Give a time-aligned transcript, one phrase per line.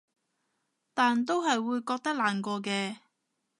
[0.95, 2.97] 但都係會覺得難過嘅